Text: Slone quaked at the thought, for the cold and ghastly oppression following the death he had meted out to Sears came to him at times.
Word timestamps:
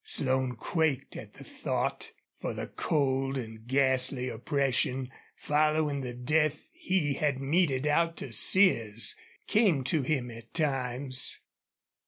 Slone 0.03 0.55
quaked 0.55 1.15
at 1.15 1.33
the 1.33 1.43
thought, 1.43 2.11
for 2.39 2.55
the 2.55 2.65
cold 2.65 3.37
and 3.37 3.67
ghastly 3.67 4.29
oppression 4.29 5.11
following 5.35 6.01
the 6.01 6.15
death 6.15 6.71
he 6.73 7.13
had 7.13 7.39
meted 7.39 7.85
out 7.85 8.17
to 8.17 8.33
Sears 8.33 9.15
came 9.45 9.83
to 9.83 10.01
him 10.01 10.31
at 10.31 10.55
times. 10.55 11.41